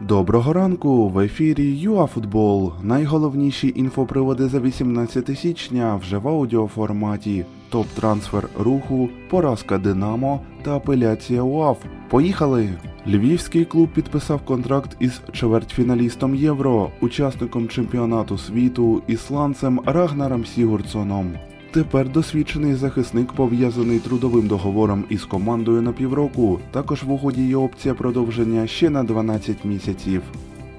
[0.00, 2.72] Доброго ранку в ефірі ЮАФутбол.
[2.82, 7.44] Найголовніші інфоприводи за 18 січня вже в аудіоформаті.
[7.72, 11.78] Топ-трансфер руху, поразка Динамо та апеляція УАФ.
[12.10, 12.68] Поїхали!
[13.06, 21.32] Львівський клуб підписав контракт із чвертьфіналістом Євро, учасником чемпіонату світу ісландцем Рагнаром Сігурдсоном.
[21.70, 26.60] Тепер досвідчений захисник пов'язаний трудовим договором із командою на півроку.
[26.70, 30.22] Також в угоді є опція продовження ще на 12 місяців.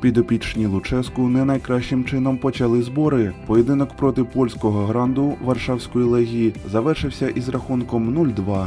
[0.02, 3.34] Підопічні Луческу не найкращим чином почали збори.
[3.46, 8.66] Поєдинок проти польського гранду Варшавської легії завершився із рахунком 0-2.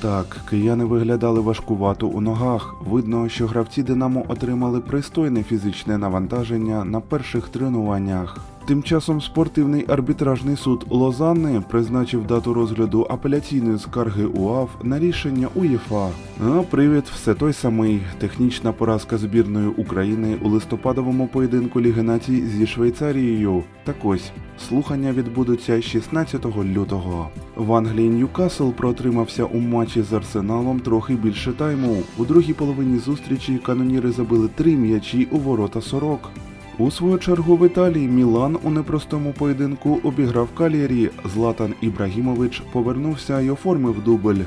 [0.00, 2.74] Так, кияни виглядали важкувато у ногах.
[2.86, 8.38] Видно, що гравці Динамо отримали пристойне фізичне навантаження на перших тренуваннях.
[8.70, 16.08] Тим часом спортивний арбітражний суд Лозанни призначив дату розгляду апеляційної скарги УАФ на рішення УЄФА.
[16.44, 22.66] А привід все той самий технічна поразка збірної України у листопадовому поєдинку Ліги націй зі
[22.66, 23.62] Швейцарією.
[23.84, 24.30] Так ось
[24.68, 27.28] слухання відбудуться 16 лютого.
[27.56, 32.02] В Англії Ньюкасл протримався у матчі з Арсеналом трохи більше тайму.
[32.18, 36.30] У другій половині зустрічі каноніри забили три м'ячі у ворота сорок.
[36.78, 41.10] У свою чергу в Італії Мілан у непростому поєдинку обіграв Калєрі.
[41.24, 44.42] Златан Ібрагімович повернувся й оформив дубль.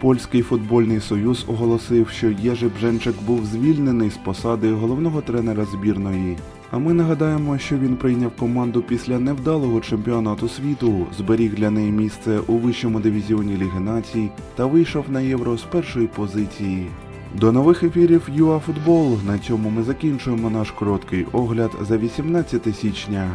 [0.00, 6.36] Польський футбольний союз оголосив, що Єжи Бженчик був звільнений з посади головного тренера збірної.
[6.70, 12.40] А ми нагадаємо, що він прийняв команду після невдалого чемпіонату світу, зберіг для неї місце
[12.46, 16.86] у вищому дивізіоні Ліги націй та вийшов на євро з першої позиції.
[17.34, 19.18] До нових ефірів ЮАФутбол.
[19.26, 23.30] На цьому ми закінчуємо наш короткий огляд за 18 січня.